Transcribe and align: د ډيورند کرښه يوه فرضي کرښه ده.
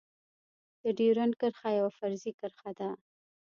د 0.81 0.83
ډيورند 0.97 1.33
کرښه 1.41 1.69
يوه 1.79 1.91
فرضي 1.97 2.31
کرښه 2.39 2.71
ده. 2.79 2.89